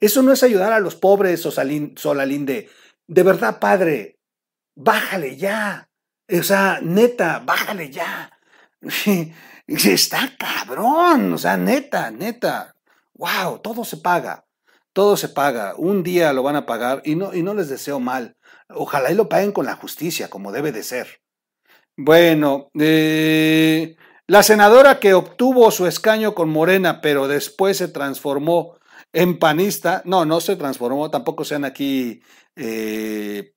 Eso 0.00 0.22
no 0.22 0.32
es 0.32 0.42
ayudar 0.42 0.72
a 0.72 0.80
los 0.80 0.94
pobres, 0.94 1.42
Solalinde. 1.42 2.70
De 3.06 3.22
verdad, 3.22 3.58
padre, 3.58 4.18
bájale 4.74 5.36
ya. 5.36 5.90
O 6.30 6.42
sea, 6.42 6.80
neta, 6.82 7.42
bájale 7.44 7.90
ya. 7.90 8.30
Está 9.66 10.32
cabrón, 10.38 11.34
o 11.34 11.38
sea, 11.38 11.56
neta, 11.56 12.10
neta. 12.10 12.74
Wow, 13.14 13.58
todo 13.58 13.84
se 13.84 13.98
paga. 13.98 14.46
Todo 14.92 15.16
se 15.16 15.28
paga. 15.28 15.74
Un 15.76 16.02
día 16.02 16.32
lo 16.32 16.42
van 16.42 16.56
a 16.56 16.64
pagar 16.64 17.02
y 17.04 17.16
no, 17.16 17.34
y 17.34 17.42
no 17.42 17.52
les 17.52 17.68
deseo 17.68 18.00
mal. 18.00 18.36
Ojalá 18.68 19.10
y 19.10 19.14
lo 19.14 19.28
paguen 19.28 19.52
con 19.52 19.66
la 19.66 19.76
justicia, 19.76 20.30
como 20.30 20.52
debe 20.52 20.72
de 20.72 20.82
ser. 20.82 21.20
Bueno, 21.96 22.70
eh, 22.78 23.96
la 24.26 24.42
senadora 24.42 25.00
que 25.00 25.14
obtuvo 25.14 25.70
su 25.70 25.86
escaño 25.86 26.34
con 26.34 26.50
Morena, 26.50 27.00
pero 27.00 27.26
después 27.26 27.78
se 27.78 27.88
transformó 27.88 28.78
en 29.14 29.38
panista, 29.38 30.02
no, 30.04 30.26
no 30.26 30.40
se 30.42 30.56
transformó, 30.56 31.10
tampoco 31.10 31.44
sean 31.44 31.64
aquí 31.64 32.20
eh, 32.54 33.54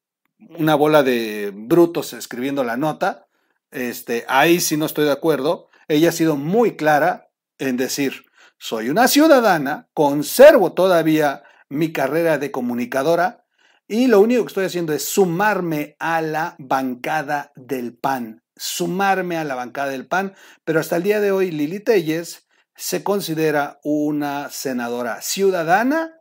una 0.58 0.76
bola 0.76 1.04
de 1.04 1.52
brutos 1.54 2.14
escribiendo 2.14 2.64
la 2.64 2.78
nota, 2.78 3.28
este, 3.72 4.24
ahí 4.30 4.62
sí 4.62 4.78
no 4.78 4.86
estoy 4.86 5.04
de 5.06 5.12
acuerdo. 5.12 5.68
Ella 5.90 6.10
ha 6.10 6.14
sido 6.14 6.38
muy 6.38 6.78
clara 6.78 7.30
en 7.58 7.76
decir, 7.76 8.24
soy 8.58 8.90
una 8.90 9.10
ciudadana, 9.10 9.90
conservo 9.94 10.72
todavía 10.72 11.44
mi 11.68 11.92
carrera 11.92 12.38
de 12.38 12.52
comunicadora 12.52 13.44
y 13.90 14.06
lo 14.06 14.22
único 14.22 14.44
que 14.44 14.50
estoy 14.50 14.66
haciendo 14.66 14.94
es 14.94 15.04
sumarme 15.04 15.96
a 16.00 16.22
la 16.22 16.56
bancada 16.60 17.52
del 17.56 17.98
PAN, 17.98 18.44
sumarme 18.56 19.36
a 19.36 19.44
la 19.44 19.56
bancada 19.56 19.90
del 19.90 20.06
PAN, 20.06 20.36
pero 20.64 20.80
hasta 20.80 20.96
el 20.96 21.04
día 21.04 21.20
de 21.20 21.32
hoy 21.32 21.50
Lili 21.50 21.80
Telles 21.80 22.48
se 22.76 23.04
considera 23.04 23.80
una 23.84 24.52
senadora 24.52 25.24
ciudadana, 25.24 26.14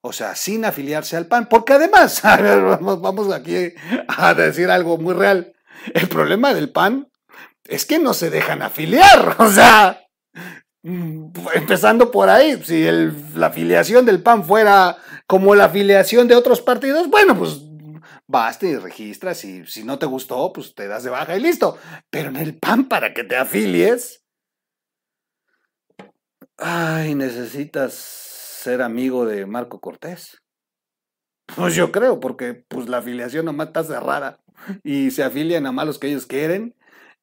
o 0.00 0.12
sea, 0.12 0.34
sin 0.34 0.64
afiliarse 0.64 1.16
al 1.16 1.28
PAN, 1.28 1.48
porque 1.48 1.74
además, 1.74 2.20
vamos, 2.24 3.00
vamos 3.00 3.32
aquí 3.32 3.72
a 4.08 4.34
decir 4.34 4.68
algo 4.68 4.98
muy 4.98 5.14
real, 5.14 5.54
el 5.94 6.08
problema 6.08 6.52
del 6.52 6.72
PAN 6.72 7.08
es 7.64 7.86
que 7.86 8.00
no 8.00 8.14
se 8.14 8.30
dejan 8.30 8.62
afiliar, 8.62 9.36
o 9.38 9.48
sea, 9.48 10.00
empezando 10.82 12.10
por 12.10 12.28
ahí, 12.28 12.60
si 12.64 12.84
la 13.34 13.46
afiliación 13.46 14.04
del 14.04 14.22
PAN 14.22 14.44
fuera 14.44 14.96
como 15.26 15.54
la 15.54 15.66
afiliación 15.66 16.28
de 16.28 16.34
otros 16.34 16.60
partidos, 16.60 17.08
bueno, 17.08 17.36
pues 17.38 17.60
vas, 18.26 18.62
y 18.62 18.76
registras 18.76 19.44
y 19.44 19.64
si 19.66 19.84
no 19.84 19.98
te 19.98 20.06
gustó, 20.06 20.52
pues 20.52 20.74
te 20.74 20.88
das 20.88 21.04
de 21.04 21.10
baja 21.10 21.36
y 21.36 21.40
listo. 21.40 21.78
Pero 22.10 22.30
en 22.30 22.36
el 22.36 22.58
PAN 22.58 22.88
para 22.88 23.14
que 23.14 23.24
te 23.24 23.36
afilies, 23.36 24.24
ay, 26.56 27.14
necesitas 27.14 27.94
ser 27.94 28.82
amigo 28.82 29.26
de 29.26 29.46
Marco 29.46 29.80
Cortés. 29.80 30.38
Pues 31.54 31.74
yo 31.74 31.92
creo, 31.92 32.20
porque 32.20 32.54
pues 32.68 32.88
la 32.88 32.98
afiliación 32.98 33.44
nomás 33.44 33.68
está 33.68 33.84
cerrada 33.84 34.40
y 34.82 35.10
se 35.10 35.22
afilian 35.22 35.66
a 35.66 35.72
malos 35.72 35.98
que 35.98 36.08
ellos 36.08 36.26
quieren 36.26 36.74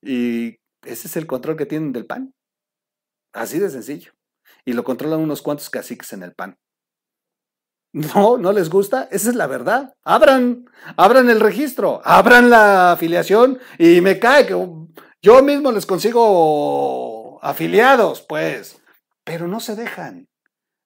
y 0.01 0.59
ese 0.83 1.07
es 1.07 1.17
el 1.17 1.25
control 1.25 1.57
que 1.57 1.65
tienen 1.65 1.91
del 1.91 2.05
PAN. 2.05 2.33
Así 3.39 3.57
de 3.57 3.69
sencillo. 3.69 4.11
Y 4.65 4.73
lo 4.73 4.83
controlan 4.83 5.21
unos 5.21 5.41
cuantos 5.41 5.69
caciques 5.69 6.11
en 6.11 6.23
el 6.23 6.33
PAN. 6.33 6.57
No, 7.91 8.37
no 8.37 8.51
les 8.51 8.69
gusta, 8.69 9.07
esa 9.09 9.29
es 9.31 9.35
la 9.35 9.47
verdad. 9.47 9.95
Abran, 10.03 10.65
abran 10.95 11.27
el 11.31 11.39
registro, 11.39 12.01
abran 12.05 12.51
la 12.51 12.91
afiliación 12.91 13.57
y 13.79 14.01
me 14.01 14.19
cae 14.19 14.45
que 14.45 14.53
yo 15.23 15.41
mismo 15.41 15.71
les 15.71 15.87
consigo 15.87 17.39
afiliados, 17.41 18.21
pues, 18.21 18.79
pero 19.23 19.47
no 19.47 19.59
se 19.59 19.75
dejan. 19.75 20.27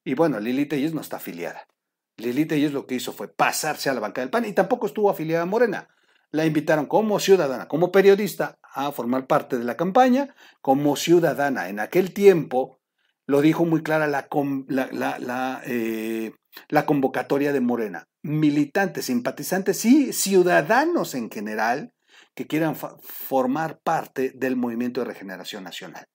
Y 0.05 0.13
bueno, 0.13 0.39
Lili 0.39 0.65
Telles 0.65 0.93
no 0.93 1.01
está 1.01 1.17
afiliada. 1.17 1.67
Lili 2.15 2.45
Telles 2.45 2.72
lo 2.72 2.88
que 2.88 2.95
hizo 2.95 3.12
fue 3.12 3.27
pasarse 3.27 3.89
a 3.89 3.93
la 3.93 4.00
banca 4.00 4.22
del 4.22 4.29
PAN 4.29 4.45
y 4.45 4.53
tampoco 4.53 4.88
estuvo 4.88 5.10
afiliada 5.10 5.43
a 5.43 5.48
Morena. 5.48 5.89
La 6.31 6.45
invitaron 6.45 6.86
como 6.86 7.19
ciudadana, 7.19 7.67
como 7.67 7.91
periodista, 7.91 8.57
a 8.74 8.92
formar 8.92 9.27
parte 9.27 9.58
de 9.58 9.63
la 9.63 9.77
campaña. 9.77 10.36
Como 10.62 10.96
ciudadana, 10.96 11.70
en 11.70 11.80
aquel 11.80 12.13
tiempo, 12.13 12.80
lo 13.25 13.42
dijo 13.42 13.65
muy 13.65 13.84
clara 13.84 14.08
la, 14.08 14.27
la, 14.68 15.62
eh, 15.65 16.34
la 16.70 16.86
convocatoria 16.86 17.53
de 17.53 17.62
Morena. 17.62 18.08
Militantes, 18.22 19.06
simpatizantes 19.06 19.86
y 19.86 20.13
ciudadanos 20.13 21.16
en 21.16 21.29
general 21.29 21.94
que 22.36 22.48
quieran 22.48 22.75
formar 22.75 23.79
parte 23.83 24.31
del 24.36 24.55
movimiento 24.55 25.01
de 25.01 25.07
regeneración 25.07 25.64
nacional. 25.64 26.07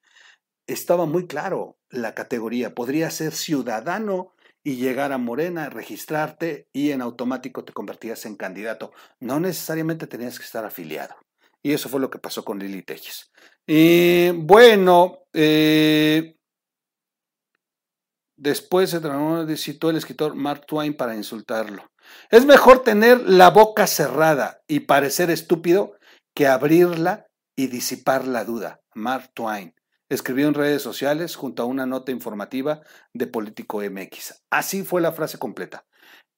Estaba 0.67 1.07
muy 1.07 1.27
claro 1.27 1.79
la 1.89 2.15
categoría. 2.15 2.75
Podría 2.75 3.11
ser 3.11 3.33
ciudadano 3.33 4.35
y 4.63 4.77
llegar 4.77 5.13
a 5.13 5.19
Morena, 5.19 5.71
registrarte 5.71 6.69
y 6.73 6.91
en 6.91 7.01
automático 7.01 7.65
te 7.65 7.73
convertías 7.73 8.27
en 8.27 8.37
candidato. 8.37 8.93
No 9.21 9.41
necesariamente 9.41 10.07
tenías 10.07 10.39
que 10.39 10.45
estar 10.45 10.65
afiliado. 10.65 11.15
Y 11.63 11.73
eso 11.73 11.89
fue 11.89 12.01
lo 12.01 12.11
que 12.11 12.19
pasó 12.19 12.45
con 12.45 12.59
Lili 12.59 12.83
Tejes. 12.83 13.31
Y 13.67 14.31
bueno, 14.31 15.25
eh, 15.33 16.39
Después 18.39 18.91
se 18.91 19.57
citó 19.57 19.91
el 19.91 19.97
escritor 19.97 20.37
Mark 20.37 20.65
Twain 20.65 20.97
para 20.97 21.17
insultarlo. 21.17 21.91
Es 22.31 22.47
mejor 22.47 22.85
tener 22.85 23.29
la 23.29 23.51
boca 23.51 23.89
cerrada 23.89 24.63
y 24.69 24.81
parecer 24.81 25.29
estúpido 25.29 25.97
que 26.37 26.47
abrirla 26.47 27.27
y 27.57 27.67
disipar 27.67 28.29
la 28.29 28.45
duda. 28.45 28.81
Mark 28.95 29.33
Twain 29.35 29.75
escribió 30.09 30.47
en 30.47 30.55
redes 30.55 30.83
sociales 30.83 31.35
junto 31.35 31.65
a 31.65 31.67
una 31.67 31.85
nota 31.85 32.13
informativa 32.13 32.81
de 33.13 33.27
Político 33.27 33.83
MX. 33.83 34.45
Así 34.51 34.85
fue 34.85 35.01
la 35.01 35.11
frase 35.11 35.39
completa. 35.39 35.85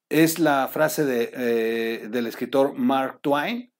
Es 0.08 0.38
la 0.38 0.68
frase 0.68 1.04
eh, 1.34 2.08
del 2.08 2.26
escritor 2.26 2.72
Mark 2.72 3.20
Twain 3.20 3.70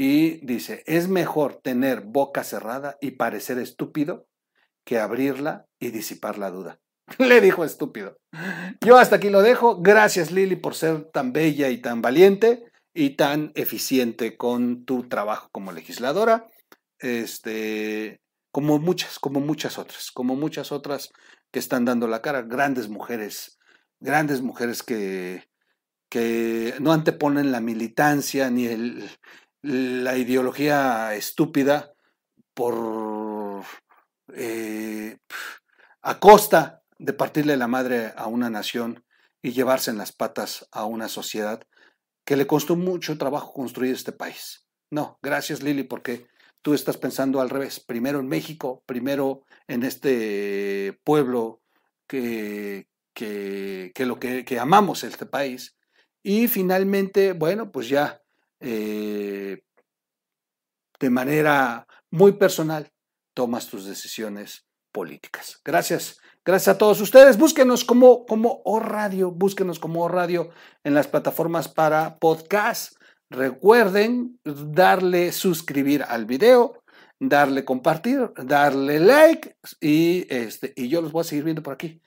y 0.00 0.46
dice, 0.46 0.84
es 0.86 1.08
mejor 1.08 1.56
tener 1.56 2.02
boca 2.02 2.44
cerrada 2.44 2.96
y 3.00 3.12
parecer 3.12 3.58
estúpido 3.58 4.28
que 4.84 5.00
abrirla 5.00 5.66
y 5.80 5.90
disipar 5.90 6.38
la 6.38 6.50
duda. 6.50 6.78
Le 7.18 7.40
dijo 7.40 7.64
estúpido. 7.64 8.16
Yo 8.80 8.96
hasta 8.96 9.16
aquí 9.16 9.28
lo 9.28 9.42
dejo. 9.42 9.82
Gracias 9.82 10.30
Lili 10.30 10.54
por 10.54 10.76
ser 10.76 11.10
tan 11.12 11.32
bella 11.32 11.68
y 11.68 11.78
tan 11.78 12.00
valiente 12.00 12.64
y 12.94 13.16
tan 13.16 13.50
eficiente 13.56 14.36
con 14.36 14.84
tu 14.84 15.08
trabajo 15.08 15.48
como 15.50 15.72
legisladora. 15.72 16.46
Este, 17.00 18.20
como 18.52 18.78
muchas, 18.78 19.18
como 19.18 19.40
muchas 19.40 19.78
otras, 19.78 20.12
como 20.12 20.36
muchas 20.36 20.70
otras 20.70 21.10
que 21.50 21.58
están 21.58 21.84
dando 21.84 22.06
la 22.06 22.22
cara, 22.22 22.42
grandes 22.42 22.88
mujeres, 22.88 23.58
grandes 23.98 24.42
mujeres 24.42 24.84
que, 24.84 25.48
que 26.08 26.74
no 26.80 26.92
anteponen 26.92 27.50
la 27.50 27.60
militancia 27.60 28.50
ni 28.50 28.66
el, 28.66 29.10
la 29.62 30.16
ideología 30.16 31.14
estúpida 31.14 31.92
por 32.54 33.64
eh, 34.34 35.18
a 36.02 36.18
costa 36.20 36.82
de 36.98 37.12
partirle 37.12 37.56
la 37.56 37.68
madre 37.68 38.12
a 38.16 38.26
una 38.26 38.50
nación 38.50 39.04
y 39.42 39.52
llevarse 39.52 39.90
en 39.90 39.98
las 39.98 40.12
patas 40.12 40.68
a 40.72 40.84
una 40.84 41.08
sociedad 41.08 41.62
que 42.24 42.36
le 42.36 42.46
costó 42.46 42.76
mucho 42.76 43.16
trabajo 43.18 43.52
construir 43.52 43.94
este 43.94 44.12
país. 44.12 44.66
No, 44.90 45.18
gracias 45.22 45.62
Lili, 45.62 45.82
porque 45.82 46.26
tú 46.62 46.74
estás 46.74 46.96
pensando 46.96 47.40
al 47.40 47.50
revés. 47.50 47.80
Primero 47.80 48.20
en 48.20 48.28
México, 48.28 48.82
primero 48.86 49.44
en 49.66 49.82
este 49.82 50.98
pueblo 51.04 51.62
que, 52.06 52.88
que, 53.14 53.92
lo 53.98 54.18
que, 54.18 54.44
que, 54.44 54.58
amamos 54.58 55.04
este 55.04 55.26
país. 55.26 55.76
Y 56.22 56.48
finalmente, 56.48 57.32
bueno, 57.32 57.70
pues 57.70 57.88
ya 57.88 58.22
eh, 58.60 59.62
de 61.00 61.10
manera 61.10 61.86
muy 62.10 62.32
personal 62.32 62.90
tomas 63.34 63.68
tus 63.68 63.84
decisiones 63.84 64.66
políticas. 64.92 65.60
Gracias. 65.64 66.18
Gracias 66.44 66.74
a 66.74 66.78
todos 66.78 67.00
ustedes. 67.00 67.36
Búsquenos 67.36 67.84
como, 67.84 68.24
como 68.24 68.62
O 68.64 68.80
Radio, 68.80 69.30
búsquenos 69.30 69.78
como 69.78 70.02
O 70.02 70.08
Radio 70.08 70.50
en 70.82 70.94
las 70.94 71.06
plataformas 71.06 71.68
para 71.68 72.16
podcast. 72.16 72.94
Recuerden 73.28 74.40
darle 74.44 75.32
suscribir 75.32 76.02
al 76.02 76.24
video, 76.24 76.82
darle 77.20 77.66
compartir, 77.66 78.30
darle 78.42 78.98
like 78.98 79.56
y, 79.80 80.26
este, 80.30 80.72
y 80.74 80.88
yo 80.88 81.02
los 81.02 81.12
voy 81.12 81.20
a 81.20 81.24
seguir 81.24 81.44
viendo 81.44 81.62
por 81.62 81.74
aquí. 81.74 82.00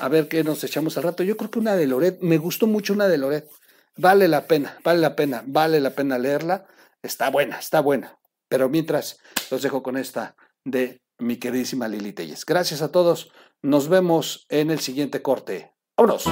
A 0.00 0.08
ver 0.08 0.28
qué 0.28 0.44
nos 0.44 0.62
echamos 0.62 0.98
al 0.98 1.04
rato. 1.04 1.22
Yo 1.22 1.38
creo 1.38 1.50
que 1.50 1.58
una 1.58 1.74
de 1.74 1.86
Loret, 1.86 2.20
me 2.20 2.36
gustó 2.36 2.66
mucho 2.66 2.92
una 2.92 3.08
de 3.08 3.16
Loret. 3.16 3.48
Vale 3.98 4.28
la 4.28 4.46
pena, 4.46 4.78
vale 4.84 5.00
la 5.00 5.16
pena, 5.16 5.42
vale 5.46 5.80
la 5.80 5.90
pena 5.90 6.18
leerla. 6.18 6.66
Está 7.02 7.30
buena, 7.30 7.58
está 7.58 7.80
buena. 7.80 8.18
Pero 8.48 8.68
mientras 8.68 9.18
los 9.50 9.62
dejo 9.62 9.82
con 9.82 9.96
esta 9.96 10.36
de 10.64 11.00
mi 11.18 11.36
queridísima 11.38 11.88
Lili 11.88 12.12
Telles. 12.12 12.44
Gracias 12.44 12.82
a 12.82 12.92
todos. 12.92 13.32
Nos 13.62 13.88
vemos 13.88 14.46
en 14.50 14.70
el 14.70 14.80
siguiente 14.80 15.22
corte. 15.22 15.72
¡Vámonos! 15.96 16.26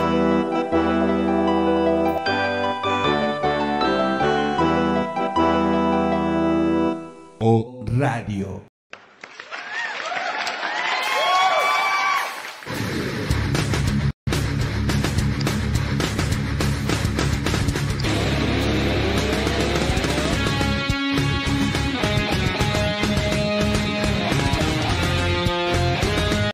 O 7.40 7.84
Radio. 7.86 8.73